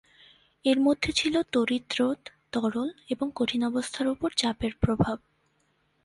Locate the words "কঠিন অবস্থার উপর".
3.35-4.29